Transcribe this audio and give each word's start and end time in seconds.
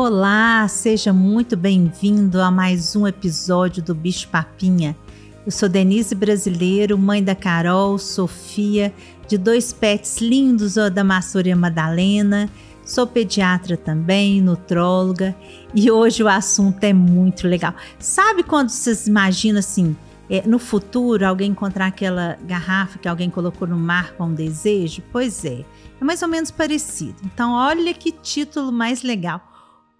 Olá, 0.00 0.68
seja 0.68 1.12
muito 1.12 1.56
bem-vindo 1.56 2.40
a 2.40 2.52
mais 2.52 2.94
um 2.94 3.04
episódio 3.04 3.82
do 3.82 3.96
Bicho 3.96 4.28
Papinha. 4.28 4.96
Eu 5.44 5.50
sou 5.50 5.68
Denise 5.68 6.14
Brasileiro, 6.14 6.96
mãe 6.96 7.20
da 7.20 7.34
Carol, 7.34 7.98
Sofia, 7.98 8.94
de 9.26 9.36
dois 9.36 9.72
pets 9.72 10.18
lindos, 10.18 10.76
o 10.76 10.88
da 10.88 11.02
Massura 11.02 11.48
e 11.48 11.50
a 11.50 11.56
Madalena. 11.56 12.48
Sou 12.84 13.08
pediatra 13.08 13.76
também, 13.76 14.40
nutróloga, 14.40 15.34
e 15.74 15.90
hoje 15.90 16.22
o 16.22 16.28
assunto 16.28 16.84
é 16.84 16.92
muito 16.92 17.48
legal. 17.48 17.74
Sabe 17.98 18.44
quando 18.44 18.68
vocês 18.68 19.08
imaginam 19.08 19.58
assim, 19.58 19.96
é, 20.30 20.46
no 20.46 20.60
futuro 20.60 21.26
alguém 21.26 21.50
encontrar 21.50 21.86
aquela 21.86 22.38
garrafa 22.44 23.00
que 23.00 23.08
alguém 23.08 23.30
colocou 23.30 23.66
no 23.66 23.76
mar 23.76 24.12
com 24.12 24.26
um 24.26 24.32
desejo? 24.32 25.02
Pois 25.10 25.44
é, 25.44 25.64
é 26.00 26.04
mais 26.04 26.22
ou 26.22 26.28
menos 26.28 26.52
parecido. 26.52 27.16
Então, 27.24 27.50
olha 27.50 27.92
que 27.92 28.12
título 28.12 28.70
mais 28.70 29.02
legal 29.02 29.47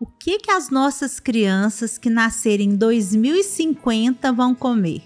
o 0.01 0.07
que, 0.07 0.39
que 0.39 0.51
as 0.51 0.71
nossas 0.71 1.19
crianças 1.19 1.99
que 1.99 2.09
nascerem 2.09 2.71
em 2.71 2.77
2050 2.77 4.33
vão 4.33 4.55
comer? 4.55 5.03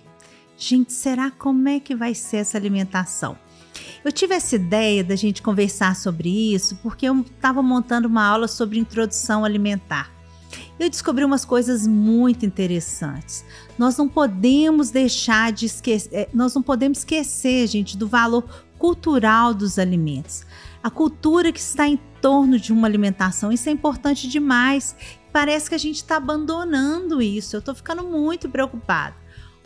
Gente, 0.57 0.93
será 0.93 1.31
como 1.31 1.67
é 1.67 1.81
que 1.81 1.95
vai 1.95 2.15
ser 2.15 2.39
essa 2.39 2.59
alimentação? 2.59 3.39
Eu 4.05 4.13
tive 4.13 4.35
essa 4.35 4.55
ideia 4.55 5.03
da 5.03 5.17
gente 5.17 5.41
conversar 5.41 5.97
sobre 5.97 6.29
isso 6.55 6.77
porque 6.83 7.09
eu 7.09 7.21
estava 7.21 7.63
montando 7.63 8.07
uma 8.07 8.25
aula 8.25 8.47
sobre 8.47 8.79
introdução 8.79 9.47
alimentar. 9.47 10.13
Eu 10.79 10.91
descobri 10.91 11.25
umas 11.25 11.45
coisas 11.45 11.87
muito 11.87 12.45
interessantes. 12.45 13.47
Nós 13.79 13.97
não 13.97 14.09
podemos 14.09 14.91
deixar 14.91 15.53
de 15.53 15.67
esquecer, 15.67 16.11
eh, 16.13 16.29
nós 16.35 16.55
não 16.55 16.63
podemos 16.63 16.99
esquecer, 16.99 17.67
gente, 17.67 17.97
do 17.97 18.07
valor 18.07 18.45
cultural 18.83 19.55
dos 19.55 19.79
alimentos 19.79 20.45
a 20.83 20.91
cultura 20.91 21.53
que 21.53 21.61
está 21.61 21.87
em 21.87 21.97
torno 22.21 22.59
de 22.59 22.73
uma 22.73 22.89
alimentação. 22.89 23.53
Isso 23.53 23.69
é 23.69 23.73
importante 23.73 24.27
demais. 24.27 24.97
Parece 25.33 25.69
que 25.69 25.77
a 25.77 25.79
gente 25.79 25.97
está 25.97 26.17
abandonando 26.17 27.23
isso. 27.23 27.55
Eu 27.55 27.61
estou 27.61 27.75
ficando 27.75 28.03
muito 28.03 28.49
preocupada. 28.49 29.15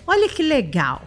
Olha 0.07 0.29
que 0.29 0.43
legal. 0.43 1.03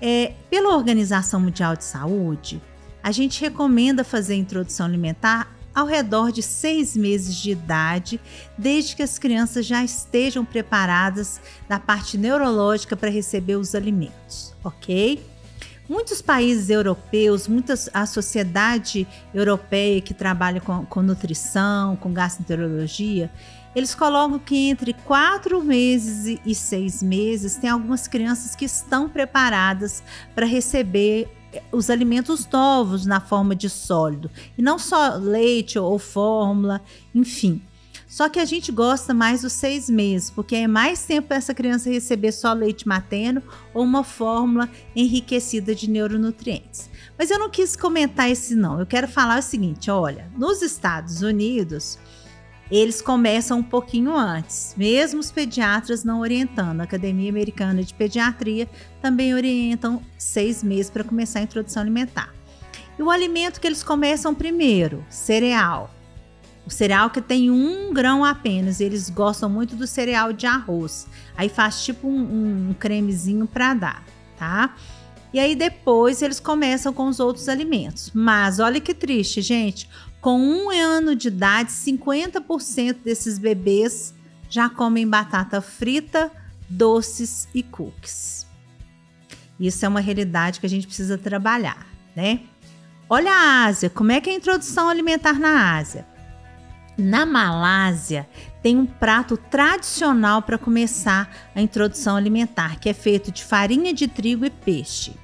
É, 0.00 0.34
pela 0.50 0.76
Organização 0.76 1.40
Mundial 1.40 1.74
de 1.74 1.84
Saúde, 1.84 2.60
a 3.02 3.10
gente 3.10 3.40
recomenda 3.40 4.04
fazer 4.04 4.34
a 4.34 4.36
introdução 4.36 4.84
alimentar 4.84 5.56
ao 5.74 5.86
redor 5.86 6.30
de 6.32 6.42
seis 6.42 6.94
meses 6.96 7.36
de 7.36 7.50
idade, 7.50 8.20
desde 8.58 8.94
que 8.96 9.02
as 9.02 9.18
crianças 9.18 9.64
já 9.64 9.82
estejam 9.82 10.44
preparadas 10.44 11.40
da 11.68 11.78
parte 11.78 12.18
neurológica 12.18 12.96
para 12.96 13.10
receber 13.10 13.56
os 13.56 13.74
alimentos, 13.74 14.54
ok? 14.62 15.22
Muitos 15.88 16.20
países 16.20 16.68
europeus, 16.68 17.46
muitas, 17.46 17.88
a 17.94 18.06
sociedade 18.06 19.06
europeia 19.32 20.00
que 20.00 20.12
trabalha 20.12 20.60
com, 20.60 20.84
com 20.84 21.00
nutrição, 21.00 21.94
com 21.96 22.12
gastroenterologia, 22.12 23.30
eles 23.74 23.94
colocam 23.94 24.38
que 24.38 24.70
entre 24.70 24.94
quatro 24.94 25.62
meses 25.62 26.40
e 26.44 26.54
seis 26.54 27.02
meses 27.02 27.56
tem 27.56 27.68
algumas 27.68 28.08
crianças 28.08 28.56
que 28.56 28.64
estão 28.64 29.06
preparadas 29.08 30.02
para 30.34 30.46
receber 30.46 31.28
eh, 31.52 31.62
os 31.70 31.90
alimentos 31.90 32.48
novos 32.48 33.04
na 33.04 33.20
forma 33.20 33.54
de 33.54 33.68
sólido 33.68 34.30
e 34.56 34.62
não 34.62 34.78
só 34.78 35.16
leite 35.16 35.78
ou 35.78 35.98
fórmula, 35.98 36.80
enfim. 37.14 37.62
Só 38.16 38.30
que 38.30 38.40
a 38.40 38.46
gente 38.46 38.72
gosta 38.72 39.12
mais 39.12 39.42
dos 39.42 39.52
seis 39.52 39.90
meses, 39.90 40.30
porque 40.30 40.56
é 40.56 40.66
mais 40.66 41.04
tempo 41.04 41.28
para 41.28 41.36
essa 41.36 41.52
criança 41.52 41.90
receber 41.90 42.32
só 42.32 42.54
leite 42.54 42.88
materno 42.88 43.42
ou 43.74 43.84
uma 43.84 44.02
fórmula 44.02 44.70
enriquecida 44.96 45.74
de 45.74 45.90
neuronutrientes. 45.90 46.88
Mas 47.18 47.30
eu 47.30 47.38
não 47.38 47.50
quis 47.50 47.76
comentar 47.76 48.30
esse 48.30 48.54
não. 48.54 48.80
Eu 48.80 48.86
quero 48.86 49.06
falar 49.06 49.40
o 49.40 49.42
seguinte: 49.42 49.90
olha, 49.90 50.32
nos 50.34 50.62
Estados 50.62 51.20
Unidos 51.20 51.98
eles 52.70 53.02
começam 53.02 53.58
um 53.58 53.62
pouquinho 53.62 54.16
antes, 54.16 54.74
mesmo 54.78 55.20
os 55.20 55.30
pediatras 55.30 56.02
não 56.02 56.20
orientando. 56.20 56.80
A 56.80 56.84
Academia 56.84 57.28
Americana 57.28 57.82
de 57.82 57.92
Pediatria 57.92 58.66
também 59.02 59.34
orientam 59.34 60.00
seis 60.16 60.62
meses 60.62 60.88
para 60.88 61.04
começar 61.04 61.40
a 61.40 61.42
introdução 61.42 61.82
alimentar. 61.82 62.32
E 62.98 63.02
o 63.02 63.10
alimento 63.10 63.60
que 63.60 63.66
eles 63.66 63.82
começam 63.82 64.34
primeiro, 64.34 65.04
cereal. 65.10 65.90
O 66.66 66.70
cereal 66.70 67.10
que 67.10 67.22
tem 67.22 67.48
um 67.48 67.94
grão 67.94 68.24
apenas, 68.24 68.80
eles 68.80 69.08
gostam 69.08 69.48
muito 69.48 69.76
do 69.76 69.86
cereal 69.86 70.32
de 70.32 70.46
arroz. 70.46 71.06
Aí 71.36 71.48
faz 71.48 71.84
tipo 71.84 72.08
um, 72.08 72.70
um 72.70 72.74
cremezinho 72.74 73.46
para 73.46 73.72
dar, 73.72 74.04
tá? 74.36 74.74
E 75.32 75.38
aí 75.38 75.54
depois 75.54 76.22
eles 76.22 76.40
começam 76.40 76.92
com 76.92 77.06
os 77.06 77.20
outros 77.20 77.48
alimentos. 77.48 78.10
Mas 78.12 78.58
olha 78.58 78.80
que 78.80 78.92
triste, 78.92 79.40
gente. 79.40 79.88
Com 80.20 80.40
um 80.40 80.70
ano 80.70 81.14
de 81.14 81.28
idade, 81.28 81.70
50% 81.70 82.96
desses 83.04 83.38
bebês 83.38 84.12
já 84.48 84.68
comem 84.68 85.06
batata 85.06 85.60
frita, 85.60 86.32
doces 86.68 87.46
e 87.54 87.62
cookies. 87.62 88.44
Isso 89.58 89.84
é 89.84 89.88
uma 89.88 90.00
realidade 90.00 90.58
que 90.58 90.66
a 90.66 90.68
gente 90.68 90.86
precisa 90.86 91.16
trabalhar, 91.16 91.86
né? 92.14 92.40
Olha 93.08 93.30
a 93.30 93.64
Ásia, 93.66 93.88
como 93.88 94.10
é 94.10 94.20
que 94.20 94.28
é 94.28 94.32
a 94.32 94.36
introdução 94.36 94.88
alimentar 94.88 95.38
na 95.38 95.76
Ásia? 95.76 96.15
Na 96.98 97.26
Malásia, 97.26 98.26
tem 98.62 98.76
um 98.76 98.86
prato 98.86 99.36
tradicional 99.36 100.40
para 100.40 100.56
começar 100.56 101.28
a 101.54 101.60
introdução 101.60 102.16
alimentar, 102.16 102.80
que 102.80 102.88
é 102.88 102.94
feito 102.94 103.30
de 103.30 103.44
farinha 103.44 103.92
de 103.92 104.08
trigo 104.08 104.46
e 104.46 104.50
peixe. 104.50 105.14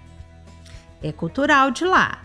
É 1.02 1.10
cultural 1.10 1.70
de 1.70 1.84
lá. 1.84 2.22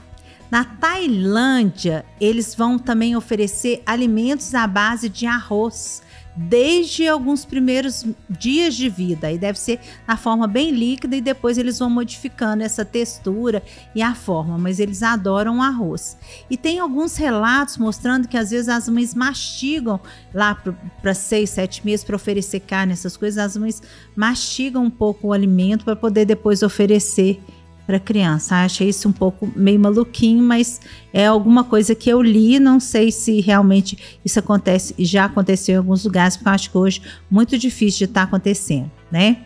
Na 0.52 0.66
Tailândia, 0.66 2.06
eles 2.20 2.54
vão 2.54 2.78
também 2.78 3.16
oferecer 3.16 3.82
alimentos 3.86 4.54
à 4.54 4.68
base 4.68 5.08
de 5.08 5.26
arroz, 5.26 6.02
desde 6.38 7.08
alguns 7.08 7.44
primeiros 7.44 8.06
dias 8.30 8.76
de 8.76 8.88
vida. 8.88 9.32
E 9.32 9.38
deve 9.38 9.60
ser 9.60 9.80
na 10.08 10.16
forma 10.16 10.48
bem 10.48 10.72
líquida 10.72 11.16
e 11.16 11.22
depois 11.22 11.58
eles 11.58 11.80
vão 11.80 11.90
modificando 11.90 12.64
essa 12.64 12.86
textura 12.86 13.64
e 13.96 14.02
a 14.02 14.14
forma, 14.14 14.58
mas 14.58 14.80
eles 14.80 15.02
adoram 15.02 15.62
arroz. 15.62 16.18
E 16.50 16.56
tem 16.56 16.80
alguns 16.80 17.18
relatos 17.18 17.78
mostrando 17.78 18.28
que 18.28 18.38
às 18.38 18.52
vezes 18.52 18.70
as 18.70 18.88
mães 18.88 19.16
mastigam 19.16 20.00
lá 20.34 20.56
para 21.02 21.14
seis, 21.14 21.50
sete 21.50 21.84
meses 21.84 22.06
para 22.06 22.16
oferecer 22.16 22.60
carne, 22.60 22.94
essas 22.94 23.18
coisas, 23.18 23.44
as 23.44 23.58
mães 23.58 23.82
mastigam 24.16 24.84
um 24.84 24.90
pouco 24.90 25.28
o 25.30 25.34
alimento 25.34 25.84
para 25.84 25.96
poder 25.96 26.26
depois 26.26 26.62
oferecer 26.62 27.42
para 27.88 28.00
criança. 28.00 28.58
Achei 28.58 28.90
isso 28.90 29.08
um 29.08 29.14
pouco 29.14 29.50
meio 29.56 29.80
maluquinho, 29.80 30.44
mas 30.44 30.82
é 31.14 31.26
alguma 31.26 31.64
coisa 31.64 31.96
que 31.96 32.10
eu 32.10 32.22
li, 32.22 32.60
não 32.60 32.82
sei 32.82 33.12
se 33.12 33.40
realmente 33.40 34.20
isso 34.24 34.38
acontece 34.38 34.94
já 35.00 35.26
aconteceu 35.26 35.76
em 35.76 35.78
alguns 35.78 36.04
lugares, 36.04 36.36
porque 36.36 36.50
eu 36.50 36.54
acho 36.54 36.70
que 36.70 36.78
hoje 36.78 37.02
muito 37.32 37.58
difícil 37.58 38.00
de 38.00 38.04
estar 38.12 38.22
tá 38.22 38.28
acontecendo, 38.28 38.92
né? 39.10 39.46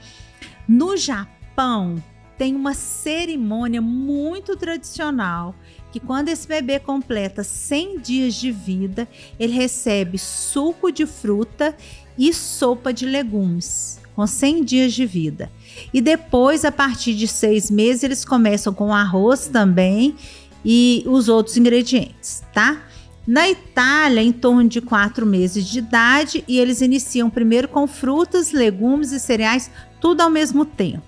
No 0.68 0.98
Japão 0.98 2.04
tem 2.38 2.56
uma 2.56 2.74
cerimônia 2.74 3.82
muito 3.82 4.58
tradicional 4.58 5.54
que 5.92 6.00
quando 6.00 6.30
esse 6.30 6.48
bebê 6.48 6.80
completa 6.80 7.44
100 7.44 8.00
dias 8.00 8.34
de 8.34 8.52
vida, 8.52 9.08
ele 9.40 9.54
recebe 9.54 10.18
suco 10.18 10.92
de 10.92 11.06
fruta 11.06 11.76
e 12.18 12.34
sopa 12.34 12.92
de 12.92 13.06
legumes 13.06 14.01
com 14.16 14.26
100 14.26 14.64
dias 14.64 14.94
de 14.94 15.06
vida. 15.06 15.52
E 15.94 16.02
depois, 16.02 16.66
a 16.66 16.72
partir 16.72 17.16
de 17.16 17.28
seis 17.28 17.72
meses, 17.72 18.04
eles 18.04 18.26
começam 18.26 18.74
com 18.74 18.94
arroz 18.94 19.48
também 19.48 20.16
e 20.64 21.04
os 21.08 21.30
outros 21.30 21.58
ingredientes, 21.58 22.44
tá? 22.54 22.82
Na 23.26 23.48
Itália, 23.50 24.22
em 24.22 24.32
torno 24.32 24.68
de 24.68 24.82
quatro 24.82 25.26
meses 25.26 25.66
de 25.66 25.80
idade, 25.80 26.44
e 26.48 26.60
eles 26.60 26.82
iniciam 26.82 27.30
primeiro 27.30 27.68
com 27.68 27.88
frutas, 27.88 28.52
legumes 28.52 29.12
e 29.12 29.20
cereais, 29.20 29.70
tudo 30.00 30.22
ao 30.22 30.30
mesmo 30.30 30.66
tempo, 30.66 31.04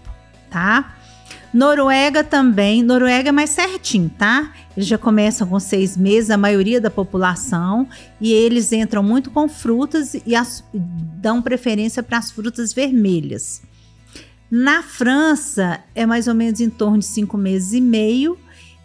tá? 0.50 0.96
Noruega 1.54 2.24
também, 2.24 2.82
Noruega 2.82 3.30
é 3.30 3.32
mais 3.32 3.52
certinho, 3.52 4.10
tá? 4.18 4.52
Eles 4.76 4.88
já 4.88 4.98
começam 4.98 5.48
com 5.48 5.60
seis 5.60 5.96
meses, 5.96 6.32
a 6.32 6.38
maioria 6.38 6.82
da 6.82 6.90
população, 6.90 7.88
e 8.20 8.34
eles 8.34 8.72
entram 8.72 9.04
muito 9.04 9.30
com 9.30 9.48
frutas 9.48 10.16
e 10.26 10.36
as, 10.36 10.64
dão 10.74 11.44
preferência 11.44 12.02
para 12.02 12.18
as 12.18 12.32
frutas 12.32 12.74
vermelhas. 12.74 13.62
Na 14.50 14.82
França, 14.82 15.80
é 15.94 16.06
mais 16.06 16.28
ou 16.28 16.34
menos 16.34 16.60
em 16.60 16.70
torno 16.70 17.00
de 17.00 17.06
cinco 17.06 17.38
meses 17.38 17.74
e 17.74 17.82
meio, 17.82 18.38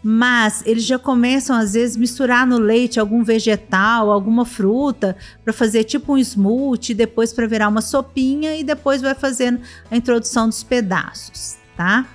mas 0.03 0.63
eles 0.65 0.85
já 0.85 0.99
começam 0.99 1.57
às 1.57 1.73
vezes 1.73 1.97
misturar 1.97 2.47
no 2.47 2.59
leite 2.59 3.01
algum 3.01 3.25
vegetal, 3.25 4.11
alguma 4.11 4.45
fruta 4.45 5.17
para 5.43 5.53
fazer 5.53 5.85
tipo 5.85 6.13
um 6.13 6.19
smoothie, 6.19 6.95
depois 6.95 7.33
para 7.33 7.47
virar 7.47 7.69
uma 7.69 7.81
sopinha 7.81 8.57
e 8.57 8.63
depois 8.63 9.03
vai 9.03 9.15
fazendo 9.15 9.61
a 9.91 9.97
introdução 9.97 10.49
dos 10.49 10.63
pedaços, 10.63 11.57
tá? 11.77 12.07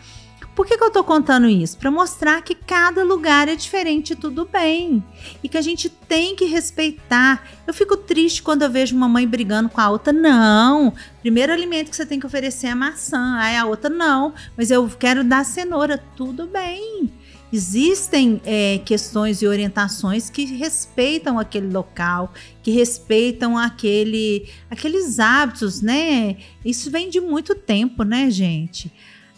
Por 0.56 0.68
que, 0.68 0.78
que 0.78 0.84
eu 0.84 0.92
tô 0.92 1.04
contando 1.04 1.48
isso? 1.48 1.78
Para 1.78 1.90
mostrar 1.90 2.42
que 2.44 2.54
cada 2.54 3.04
lugar 3.04 3.48
é 3.48 3.56
diferente, 3.56 4.16
tudo 4.16 4.46
bem. 4.46 5.04
E 5.44 5.50
que 5.50 5.58
a 5.58 5.62
gente 5.62 5.90
tem 5.90 6.36
que 6.36 6.46
respeitar. 6.46 7.44
Eu 7.66 7.74
fico 7.74 7.98
triste 7.98 8.44
quando 8.44 8.62
eu 8.62 8.70
vejo 8.70 8.96
uma 8.96 9.10
mãe 9.10 9.28
brigando 9.28 9.68
com 9.68 9.82
a 9.82 9.90
outra. 9.90 10.14
Não, 10.14 10.94
primeiro 11.22 11.52
alimento 11.52 11.90
que 11.90 11.96
você 11.96 12.06
tem 12.06 12.20
que 12.20 12.26
oferecer 12.28 12.68
é 12.68 12.76
maçã. 12.76 13.38
Aí 13.38 13.58
a 13.58 13.66
outra, 13.66 13.90
não, 13.90 14.34
mas 14.56 14.70
eu 14.70 14.88
quero 14.88 15.24
dar 15.24 15.44
cenoura. 15.44 15.98
Tudo 16.16 16.46
bem. 16.46 17.12
existem 17.52 18.40
é, 18.46 18.80
questões 18.86 19.42
e 19.42 19.48
orientações 19.48 20.30
que 20.30 20.46
respeitam 20.46 21.40
aquele 21.40 21.72
local, 21.72 22.32
que 22.62 22.72
respeitam 22.72 23.58
aquele, 23.58 24.50
aqueles 24.70 25.20
hábitos, 25.20 25.82
né? 25.82 26.38
Isso 26.64 26.92
vem 26.92 27.10
de 27.10 27.20
muito 27.20 27.56
tempo, 27.56 28.04
né, 28.04 28.30
gente? 28.30 28.92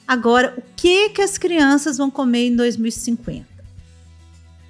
Agora, 0.07 0.53
o 0.55 0.63
que 0.75 1.09
que 1.09 1.21
as 1.21 1.37
crianças 1.37 1.97
vão 1.97 2.11
comer 2.11 2.47
em 2.47 2.55
2050? 2.55 3.45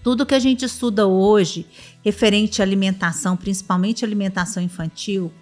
Tudo 0.02 0.26
que 0.26 0.36
a 0.36 0.40
gente 0.40 0.64
estuda 0.64 1.08
hoje, 1.08 1.66
referente 2.04 2.62
à 2.62 2.66
alimentação, 2.66 3.36
principalmente 3.36 4.06
alimentação 4.06 4.64
infantil, 4.64 5.34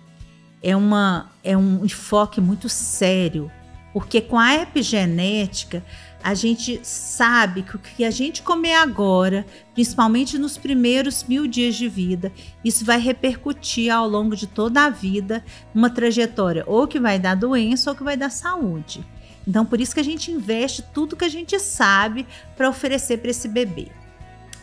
é, 0.64 0.76
uma, 0.76 1.30
é 1.44 1.56
um 1.56 1.86
enfoque 1.86 2.42
muito 2.42 2.70
sério, 2.70 3.52
porque 3.92 4.20
com 4.20 4.40
a 4.40 4.56
epigenética 4.56 5.84
a 6.24 6.34
gente 6.34 6.80
sabe 6.82 7.62
que 7.62 7.76
o 7.76 7.80
que 7.80 8.06
a 8.06 8.10
gente 8.10 8.42
comer 8.42 8.76
agora, 8.76 9.46
principalmente 9.74 10.38
nos 10.38 10.58
primeiros 10.58 11.26
mil 11.26 11.46
dias 11.46 11.76
de 11.76 11.90
vida, 11.90 12.32
isso 12.64 12.86
vai 12.86 12.98
repercutir 12.98 13.94
ao 13.94 14.08
longo 14.08 14.36
de 14.36 14.48
toda 14.48 14.86
a 14.86 14.90
vida 14.90 15.44
uma 15.76 15.90
trajetória 15.90 16.64
ou 16.66 16.88
que 16.88 17.00
vai 17.00 17.20
dar 17.20 17.36
doença 17.36 17.92
ou 17.92 17.96
que 17.96 18.04
vai 18.04 18.16
dar 18.16 18.32
saúde. 18.32 19.06
Então, 19.48 19.66
por 19.66 19.82
isso 19.82 19.94
que 19.94 20.00
a 20.00 20.04
gente 20.04 20.32
investe 20.32 20.82
tudo 20.94 21.16
que 21.16 21.26
a 21.26 21.30
gente 21.30 21.60
sabe 21.60 22.26
para 22.56 22.70
oferecer 22.70 23.18
para 23.18 23.32
esse 23.32 23.48
bebê. 23.48 23.90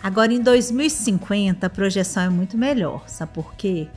Agora, 0.03 0.33
em 0.33 0.41
2050, 0.41 1.67
a 1.67 1.71
projeção 1.71 2.23
é 2.23 2.31
muito 2.31 2.57
melhor, 2.57 3.07
sabe 3.07 3.33
por 3.35 3.55
quê? 3.55 3.89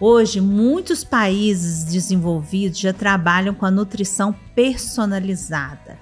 Hoje, 0.00 0.40
muitos 0.40 1.04
países 1.04 1.84
desenvolvidos 1.84 2.78
já 2.78 2.92
trabalham 2.92 3.54
com 3.54 3.66
a 3.66 3.70
nutrição 3.70 4.34
personalizada. 4.54 5.98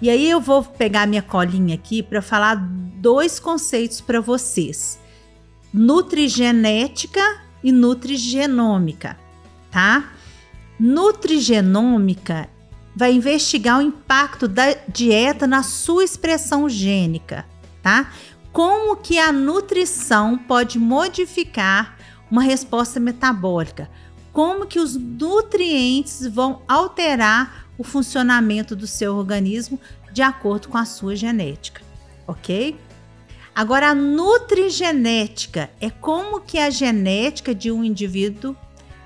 E 0.00 0.08
aí 0.08 0.30
eu 0.30 0.40
vou 0.40 0.62
pegar 0.62 1.08
minha 1.08 1.22
colinha 1.22 1.74
aqui 1.74 2.04
para 2.04 2.22
falar 2.22 2.54
dois 2.54 3.40
conceitos 3.40 4.00
para 4.00 4.20
vocês: 4.20 5.00
nutrigenética 5.74 7.20
e 7.64 7.72
nutrigenômica, 7.72 9.18
tá? 9.72 10.12
Nutrigenômica 10.78 12.48
vai 12.94 13.12
investigar 13.12 13.78
o 13.78 13.82
impacto 13.82 14.46
da 14.46 14.74
dieta 14.88 15.46
na 15.46 15.62
sua 15.62 16.04
expressão 16.04 16.68
gênica, 16.68 17.46
tá? 17.82 18.12
Como 18.52 18.96
que 18.96 19.18
a 19.18 19.32
nutrição 19.32 20.36
pode 20.36 20.78
modificar 20.78 21.96
uma 22.32 22.42
resposta 22.42 22.98
metabólica. 22.98 23.90
Como 24.32 24.66
que 24.66 24.78
os 24.78 24.96
nutrientes 24.96 26.26
vão 26.26 26.62
alterar 26.66 27.66
o 27.76 27.84
funcionamento 27.84 28.74
do 28.74 28.86
seu 28.86 29.14
organismo 29.14 29.78
de 30.10 30.22
acordo 30.22 30.68
com 30.68 30.78
a 30.78 30.86
sua 30.86 31.14
genética, 31.14 31.82
ok? 32.26 32.78
Agora, 33.54 33.90
a 33.90 33.94
nutrigenética 33.94 35.68
é 35.78 35.90
como 35.90 36.40
que 36.40 36.58
a 36.58 36.70
genética 36.70 37.54
de 37.54 37.70
um 37.70 37.84
indivíduo 37.84 38.56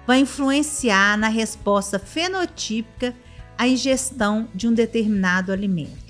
vai 0.06 0.20
influenciar 0.20 1.18
na 1.18 1.26
resposta 1.26 1.98
fenotípica 1.98 3.12
à 3.58 3.66
ingestão 3.66 4.48
de 4.54 4.68
um 4.68 4.72
determinado 4.72 5.52
alimento. 5.52 6.06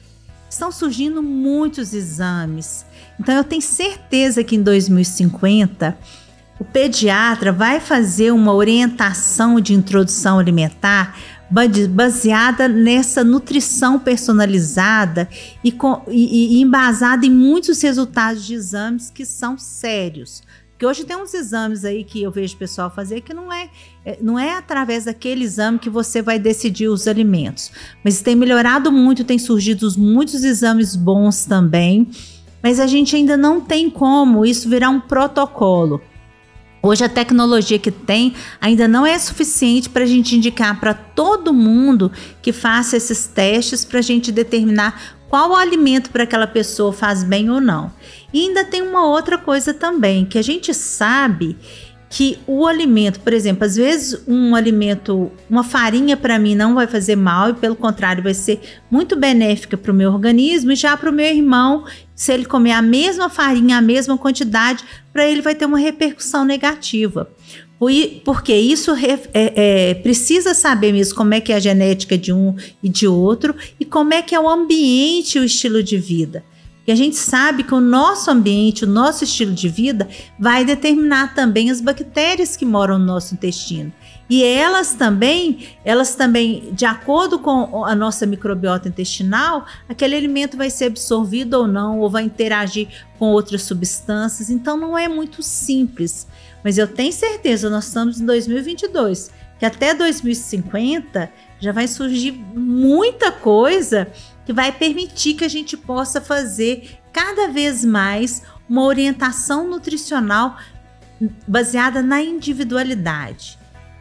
Estão 0.48 0.70
surgindo 0.70 1.22
muitos 1.22 1.92
exames, 1.92 2.86
então 3.18 3.34
eu 3.34 3.44
tenho 3.44 3.62
certeza 3.62 4.44
que 4.44 4.56
em 4.56 4.62
2050 4.62 5.98
o 6.58 6.64
pediatra 6.64 7.52
vai 7.52 7.80
fazer 7.80 8.30
uma 8.32 8.54
orientação 8.54 9.60
de 9.60 9.74
introdução 9.74 10.38
alimentar 10.38 11.14
baseada 11.90 12.66
nessa 12.66 13.22
nutrição 13.22 13.98
personalizada 13.98 15.28
e, 15.62 15.70
com, 15.70 16.02
e, 16.08 16.56
e 16.56 16.60
embasada 16.60 17.24
em 17.24 17.30
muitos 17.30 17.80
resultados 17.82 18.44
de 18.44 18.54
exames 18.54 19.10
que 19.10 19.24
são 19.24 19.56
sérios. 19.56 20.42
Porque 20.76 20.84
hoje 20.84 21.04
tem 21.04 21.16
uns 21.16 21.32
exames 21.32 21.86
aí 21.86 22.04
que 22.04 22.22
eu 22.22 22.30
vejo 22.30 22.54
o 22.54 22.58
pessoal 22.58 22.90
fazer 22.90 23.22
que 23.22 23.32
não 23.32 23.50
é, 23.50 23.70
é, 24.04 24.18
não 24.20 24.38
é 24.38 24.52
através 24.52 25.06
daquele 25.06 25.42
exame 25.42 25.78
que 25.78 25.88
você 25.88 26.20
vai 26.20 26.38
decidir 26.38 26.88
os 26.88 27.08
alimentos. 27.08 27.72
Mas 28.04 28.20
tem 28.20 28.36
melhorado 28.36 28.92
muito, 28.92 29.24
tem 29.24 29.38
surgido 29.38 29.88
muitos 29.96 30.44
exames 30.44 30.94
bons 30.94 31.46
também. 31.46 32.06
Mas 32.62 32.78
a 32.78 32.86
gente 32.86 33.16
ainda 33.16 33.38
não 33.38 33.58
tem 33.58 33.88
como 33.88 34.44
isso 34.44 34.68
virar 34.68 34.90
um 34.90 35.00
protocolo. 35.00 35.98
Hoje 36.82 37.02
a 37.02 37.08
tecnologia 37.08 37.78
que 37.78 37.90
tem 37.90 38.34
ainda 38.60 38.86
não 38.86 39.06
é 39.06 39.18
suficiente 39.18 39.88
para 39.88 40.04
a 40.04 40.06
gente 40.06 40.36
indicar 40.36 40.78
para 40.78 40.92
todo 40.92 41.54
mundo 41.54 42.12
que 42.42 42.52
faça 42.52 42.98
esses 42.98 43.26
testes 43.26 43.82
para 43.82 44.00
a 44.00 44.02
gente 44.02 44.30
determinar 44.30 45.15
qual 45.28 45.54
alimento 45.54 46.10
para 46.10 46.24
aquela 46.24 46.46
pessoa 46.46 46.92
faz 46.92 47.22
bem 47.22 47.50
ou 47.50 47.60
não. 47.60 47.92
E 48.32 48.40
ainda 48.40 48.64
tem 48.64 48.82
uma 48.82 49.06
outra 49.06 49.38
coisa 49.38 49.74
também 49.74 50.24
que 50.24 50.38
a 50.38 50.42
gente 50.42 50.72
sabe 50.72 51.56
que 52.08 52.38
o 52.46 52.66
alimento, 52.66 53.20
por 53.20 53.32
exemplo, 53.32 53.64
às 53.64 53.76
vezes 53.76 54.22
um 54.28 54.54
alimento, 54.54 55.30
uma 55.50 55.64
farinha 55.64 56.16
para 56.16 56.38
mim 56.38 56.54
não 56.54 56.74
vai 56.74 56.86
fazer 56.86 57.16
mal 57.16 57.50
e 57.50 57.54
pelo 57.54 57.74
contrário 57.74 58.22
vai 58.22 58.32
ser 58.32 58.60
muito 58.90 59.16
benéfica 59.16 59.76
para 59.76 59.90
o 59.90 59.94
meu 59.94 60.12
organismo 60.12 60.72
e 60.72 60.76
já 60.76 60.96
para 60.96 61.10
o 61.10 61.12
meu 61.12 61.26
irmão, 61.26 61.84
se 62.14 62.32
ele 62.32 62.44
comer 62.44 62.72
a 62.72 62.82
mesma 62.82 63.28
farinha, 63.28 63.76
a 63.76 63.82
mesma 63.82 64.16
quantidade, 64.16 64.84
para 65.12 65.26
ele 65.26 65.42
vai 65.42 65.54
ter 65.54 65.66
uma 65.66 65.78
repercussão 65.78 66.44
negativa. 66.44 67.28
Porque 68.24 68.54
isso 68.54 68.92
é, 68.92 69.20
é, 69.34 69.94
precisa 69.94 70.54
saber 70.54 70.92
mesmo 70.92 71.14
como 71.14 71.34
é 71.34 71.40
que 71.40 71.52
é 71.52 71.56
a 71.56 71.60
genética 71.60 72.16
de 72.16 72.32
um 72.32 72.54
e 72.82 72.88
de 72.88 73.06
outro 73.06 73.54
e 73.78 73.84
como 73.84 74.14
é 74.14 74.22
que 74.22 74.34
é 74.34 74.40
o 74.40 74.48
ambiente 74.48 75.36
e 75.36 75.40
o 75.40 75.44
estilo 75.44 75.82
de 75.82 75.98
vida. 75.98 76.42
E 76.86 76.92
a 76.92 76.94
gente 76.94 77.16
sabe 77.16 77.64
que 77.64 77.74
o 77.74 77.80
nosso 77.80 78.30
ambiente, 78.30 78.84
o 78.84 78.88
nosso 78.88 79.24
estilo 79.24 79.52
de 79.52 79.68
vida 79.68 80.08
vai 80.38 80.64
determinar 80.64 81.34
também 81.34 81.68
as 81.68 81.80
bactérias 81.80 82.56
que 82.56 82.64
moram 82.64 82.96
no 82.96 83.04
nosso 83.04 83.34
intestino. 83.34 83.92
E 84.30 84.42
elas 84.44 84.94
também, 84.94 85.68
elas 85.84 86.14
também, 86.14 86.72
de 86.72 86.84
acordo 86.84 87.38
com 87.40 87.84
a 87.84 87.94
nossa 87.94 88.24
microbiota 88.24 88.88
intestinal, 88.88 89.66
aquele 89.88 90.16
alimento 90.16 90.56
vai 90.56 90.70
ser 90.70 90.86
absorvido 90.86 91.54
ou 91.54 91.66
não, 91.66 91.98
ou 91.98 92.08
vai 92.08 92.22
interagir 92.22 92.88
com 93.18 93.26
outras 93.26 93.62
substâncias. 93.62 94.48
Então 94.48 94.76
não 94.76 94.96
é 94.96 95.08
muito 95.08 95.42
simples. 95.42 96.26
Mas 96.66 96.78
eu 96.78 96.88
tenho 96.88 97.12
certeza, 97.12 97.70
nós 97.70 97.86
estamos 97.86 98.20
em 98.20 98.26
2022, 98.26 99.30
que 99.56 99.64
até 99.64 99.94
2050 99.94 101.30
já 101.60 101.70
vai 101.70 101.86
surgir 101.86 102.32
muita 102.32 103.30
coisa 103.30 104.08
que 104.44 104.52
vai 104.52 104.72
permitir 104.72 105.34
que 105.34 105.44
a 105.44 105.48
gente 105.48 105.76
possa 105.76 106.20
fazer 106.20 106.98
cada 107.12 107.46
vez 107.46 107.84
mais 107.84 108.42
uma 108.68 108.82
orientação 108.82 109.70
nutricional 109.70 110.58
baseada 111.46 112.02
na 112.02 112.20
individualidade. 112.20 113.56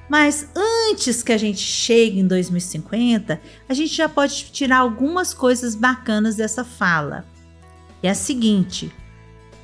Mas 0.10 0.50
antes 0.90 1.22
que 1.22 1.34
a 1.34 1.38
gente 1.38 1.62
chegue 1.62 2.20
em 2.20 2.26
2050, 2.26 3.40
a 3.70 3.74
gente 3.76 3.94
já 3.94 4.10
pode 4.10 4.44
tirar 4.46 4.78
algumas 4.78 5.36
coisas 5.36 5.76
bacanas 5.76 6.36
dessa 6.36 6.64
fala. 6.64 7.26
É 8.02 8.10
a 8.10 8.16
seguinte: 8.16 8.92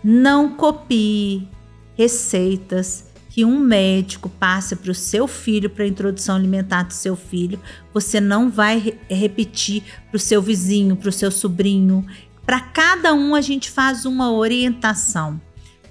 não 0.03 0.55
copie 0.55 1.50
receitas 1.98 3.05
que 3.29 3.45
um 3.45 3.60
médico 3.60 4.27
passe 4.27 4.75
para 4.75 4.91
o 4.91 4.95
seu 4.95 5.25
filho, 5.25 5.69
para 5.69 5.88
introdução 5.88 6.36
alimentar 6.36 6.83
do 6.83 6.93
seu 6.93 7.15
filho, 7.15 7.60
você 7.93 8.19
não 8.19 8.50
vai 8.50 8.77
re 8.77 8.98
repetir 9.10 9.83
para 10.10 10.17
o 10.17 10.19
seu 10.19 10.41
vizinho, 10.41 10.98
para 10.98 11.07
o 11.07 11.13
seu 11.13 11.31
sobrinho. 11.31 12.05
Para 12.45 12.60
cada 12.60 13.13
um 13.13 13.33
a 13.33 13.39
gente 13.39 13.71
faz 13.71 14.03
uma 14.05 14.31
orientação. 14.31 15.39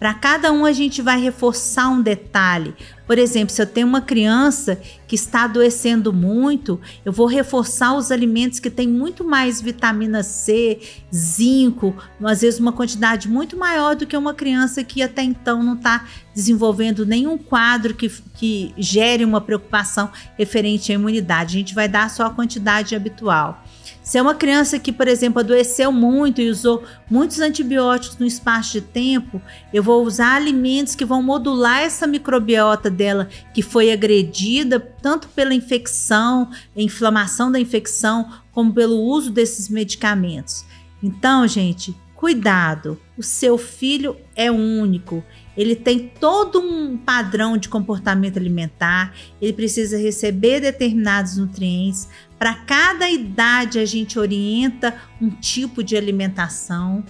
Para 0.00 0.14
cada 0.14 0.50
um 0.50 0.64
a 0.64 0.72
gente 0.72 1.02
vai 1.02 1.20
reforçar 1.20 1.90
um 1.90 2.00
detalhe. 2.00 2.74
Por 3.06 3.18
exemplo, 3.18 3.54
se 3.54 3.60
eu 3.60 3.66
tenho 3.66 3.86
uma 3.86 4.00
criança 4.00 4.80
que 5.06 5.14
está 5.14 5.44
adoecendo 5.44 6.10
muito, 6.10 6.80
eu 7.04 7.12
vou 7.12 7.26
reforçar 7.26 7.94
os 7.94 8.10
alimentos 8.10 8.58
que 8.58 8.70
têm 8.70 8.88
muito 8.88 9.22
mais 9.22 9.60
vitamina 9.60 10.22
C, 10.22 10.80
zinco, 11.14 11.94
às 12.24 12.40
vezes 12.40 12.58
uma 12.58 12.72
quantidade 12.72 13.28
muito 13.28 13.58
maior 13.58 13.94
do 13.94 14.06
que 14.06 14.16
uma 14.16 14.32
criança 14.32 14.82
que 14.82 15.02
até 15.02 15.22
então 15.22 15.62
não 15.62 15.74
está 15.74 16.06
desenvolvendo 16.34 17.04
nenhum 17.04 17.36
quadro 17.36 17.92
que, 17.92 18.08
que 18.36 18.72
gere 18.78 19.22
uma 19.22 19.42
preocupação 19.42 20.10
referente 20.38 20.92
à 20.92 20.94
imunidade. 20.94 21.56
A 21.56 21.60
gente 21.60 21.74
vai 21.74 21.88
dar 21.88 22.08
só 22.08 22.24
a 22.24 22.30
quantidade 22.30 22.96
habitual. 22.96 23.62
Se 24.10 24.18
é 24.18 24.22
uma 24.22 24.34
criança 24.34 24.76
que, 24.76 24.90
por 24.90 25.06
exemplo, 25.06 25.38
adoeceu 25.38 25.92
muito 25.92 26.40
e 26.40 26.50
usou 26.50 26.82
muitos 27.08 27.38
antibióticos 27.38 28.18
no 28.18 28.26
espaço 28.26 28.72
de 28.72 28.80
tempo, 28.80 29.40
eu 29.72 29.84
vou 29.84 30.04
usar 30.04 30.34
alimentos 30.34 30.96
que 30.96 31.04
vão 31.04 31.22
modular 31.22 31.82
essa 31.82 32.08
microbiota 32.08 32.90
dela 32.90 33.28
que 33.54 33.62
foi 33.62 33.92
agredida 33.92 34.80
tanto 34.80 35.28
pela 35.28 35.54
infecção, 35.54 36.50
inflamação 36.74 37.52
da 37.52 37.60
infecção, 37.60 38.28
como 38.50 38.74
pelo 38.74 38.96
uso 38.96 39.30
desses 39.30 39.68
medicamentos. 39.68 40.64
Então, 41.00 41.46
gente, 41.46 41.96
cuidado. 42.20 43.00
O 43.16 43.22
seu 43.22 43.56
filho 43.56 44.14
é 44.36 44.50
único. 44.50 45.24
Ele 45.56 45.74
tem 45.74 46.12
todo 46.20 46.60
um 46.60 46.98
padrão 46.98 47.56
de 47.56 47.66
comportamento 47.66 48.36
alimentar, 48.36 49.14
ele 49.40 49.54
precisa 49.54 49.96
receber 49.96 50.60
determinados 50.60 51.38
nutrientes, 51.38 52.08
para 52.38 52.54
cada 52.54 53.08
idade 53.08 53.78
a 53.78 53.86
gente 53.86 54.18
orienta 54.18 54.94
um 55.20 55.30
tipo 55.30 55.82
de 55.82 55.96
alimentação. 55.96 57.02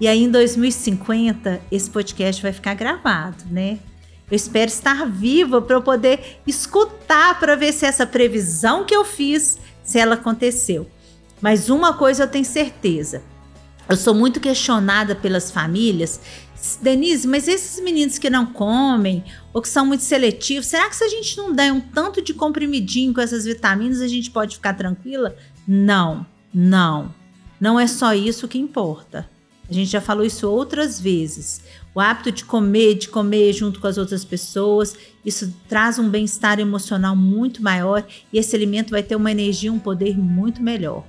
E 0.00 0.08
aí 0.08 0.24
em 0.24 0.30
2050 0.30 1.60
esse 1.70 1.88
podcast 1.88 2.42
vai 2.42 2.52
ficar 2.52 2.74
gravado, 2.74 3.44
né? 3.48 3.78
Eu 4.28 4.34
espero 4.34 4.68
estar 4.68 5.06
viva 5.06 5.62
para 5.62 5.76
eu 5.76 5.82
poder 5.82 6.40
escutar 6.44 7.38
para 7.38 7.54
ver 7.54 7.72
se 7.72 7.86
essa 7.86 8.04
previsão 8.04 8.84
que 8.84 8.94
eu 8.94 9.04
fiz, 9.04 9.58
se 9.82 9.98
ela 9.98 10.14
aconteceu. 10.14 10.88
Mas 11.40 11.70
uma 11.70 11.94
coisa 11.94 12.24
eu 12.24 12.28
tenho 12.28 12.44
certeza. 12.44 13.22
Eu 13.90 13.96
sou 13.96 14.14
muito 14.14 14.38
questionada 14.38 15.16
pelas 15.16 15.50
famílias. 15.50 16.20
Denise, 16.80 17.26
mas 17.26 17.48
esses 17.48 17.82
meninos 17.82 18.18
que 18.18 18.30
não 18.30 18.46
comem 18.46 19.24
ou 19.52 19.60
que 19.60 19.68
são 19.68 19.84
muito 19.84 20.04
seletivos, 20.04 20.66
será 20.66 20.88
que 20.88 20.94
se 20.94 21.02
a 21.02 21.08
gente 21.08 21.36
não 21.36 21.52
der 21.52 21.72
um 21.72 21.80
tanto 21.80 22.22
de 22.22 22.32
comprimidinho 22.32 23.12
com 23.12 23.20
essas 23.20 23.46
vitaminas, 23.46 24.00
a 24.00 24.06
gente 24.06 24.30
pode 24.30 24.54
ficar 24.54 24.74
tranquila? 24.74 25.34
Não, 25.66 26.24
não. 26.54 27.12
Não 27.60 27.80
é 27.80 27.88
só 27.88 28.14
isso 28.14 28.46
que 28.46 28.58
importa. 28.58 29.28
A 29.68 29.72
gente 29.72 29.90
já 29.90 30.00
falou 30.00 30.24
isso 30.24 30.48
outras 30.48 31.00
vezes. 31.00 31.60
O 31.92 31.98
hábito 31.98 32.30
de 32.30 32.44
comer, 32.44 32.94
de 32.94 33.08
comer 33.08 33.52
junto 33.52 33.80
com 33.80 33.88
as 33.88 33.98
outras 33.98 34.24
pessoas, 34.24 34.94
isso 35.24 35.52
traz 35.68 35.98
um 35.98 36.08
bem-estar 36.08 36.60
emocional 36.60 37.16
muito 37.16 37.60
maior 37.60 38.06
e 38.32 38.38
esse 38.38 38.54
alimento 38.54 38.90
vai 38.90 39.02
ter 39.02 39.16
uma 39.16 39.32
energia, 39.32 39.72
um 39.72 39.80
poder 39.80 40.16
muito 40.16 40.62
melhor. 40.62 41.04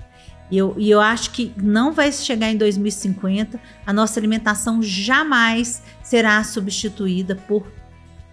E 0.51 0.57
eu, 0.57 0.75
e 0.77 0.91
eu 0.91 0.99
acho 0.99 1.31
que 1.31 1.53
não 1.55 1.93
vai 1.93 2.11
chegar 2.11 2.51
em 2.51 2.57
2050, 2.57 3.59
a 3.85 3.93
nossa 3.93 4.19
alimentação 4.19 4.83
jamais 4.83 5.81
será 6.03 6.43
substituída 6.43 7.35
por 7.35 7.65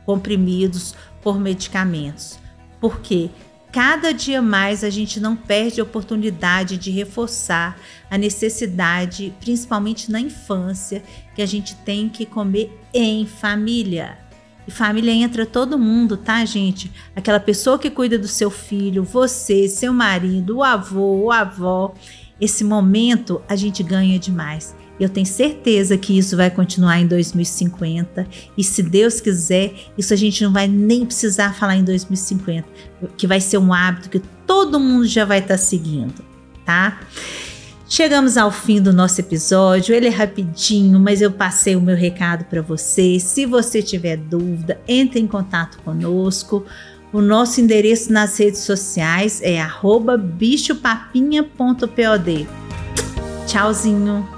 comprimidos, 0.05 0.95
por 1.23 1.39
medicamentos. 1.39 2.39
Por 2.81 3.01
quê? 3.01 3.31
cada 3.71 4.13
dia 4.13 4.41
mais 4.41 4.83
a 4.83 4.91
gente 4.91 5.21
não 5.21 5.37
perde 5.37 5.81
a 5.81 5.85
oportunidade 5.85 6.77
de 6.77 6.91
reforçar 6.91 7.79
a 8.11 8.17
necessidade, 8.17 9.35
principalmente 9.41 10.11
na 10.11 10.21
infância, 10.21 11.03
que 11.35 11.43
a 11.43 11.47
gente 11.47 11.75
tem 11.77 12.09
que 12.09 12.25
comer 12.25 12.77
em 12.93 13.27
família. 13.27 14.19
E 14.69 14.71
família 14.71 15.15
entra 15.15 15.47
todo 15.47 15.79
mundo, 15.79 16.15
tá, 16.15 16.45
gente? 16.45 16.93
Aquela 17.17 17.41
pessoa 17.41 17.79
que 17.79 17.89
cuida 17.89 18.19
do 18.19 18.29
seu 18.29 18.51
filho, 18.51 19.03
você, 19.03 19.67
seu 19.67 19.95
marido, 19.95 20.59
o 20.59 20.63
avô, 20.63 21.25
o 21.25 21.33
avó. 21.33 21.95
Esse 22.39 22.63
momento 22.63 23.41
a 23.49 23.57
gente 23.57 23.83
ganha 23.83 24.19
demais. 24.19 24.77
Eu 25.01 25.09
tenho 25.09 25.25
certeza 25.25 25.97
que 25.97 26.19
isso 26.19 26.37
vai 26.37 26.51
continuar 26.51 27.01
em 27.01 27.07
2050 27.07 28.27
e 28.59 28.63
se 28.63 28.83
Deus 28.83 29.23
quiser, 29.23 29.73
isso 29.97 30.13
a 30.13 30.17
gente 30.17 30.45
não 30.45 30.53
vai 30.53 30.69
nem 30.69 31.07
precisar 31.07 31.55
falar 31.55 31.77
em 31.77 31.85
2050, 31.85 32.69
que 33.17 33.27
vai 33.27 33.41
ser 33.41 33.57
um 33.57 33.73
hábito 33.73 34.11
que 34.11 34.21
todo 34.47 34.79
mundo 34.79 35.07
já 35.07 35.25
vai 35.25 35.39
estar 35.39 35.55
tá 35.55 35.59
seguindo, 35.59 36.23
tá? 36.67 37.01
Chegamos 37.88 38.37
ao 38.37 38.50
fim 38.50 38.83
do 38.83 38.92
nosso 38.92 39.21
episódio. 39.21 39.95
Ele 39.95 40.09
é 40.09 40.11
rapidinho, 40.11 40.99
mas 41.00 41.23
eu 41.23 41.33
passei 41.33 41.75
o 41.75 41.80
meu 41.80 41.97
recado 41.97 42.45
para 42.45 42.61
você. 42.61 43.18
Se 43.18 43.47
você 43.47 43.83
tiver 43.83 44.18
dúvida, 44.18 44.78
entre 44.87 45.18
em 45.18 45.26
contato 45.26 45.78
conosco. 45.78 46.66
O 47.11 47.23
nosso 47.23 47.62
endereço 47.62 48.12
nas 48.12 48.38
redes 48.38 48.61
sociais 48.61 49.40
é 49.42 49.66
bichopapinha.pod. 50.18 52.47
Tchauzinho! 53.47 54.38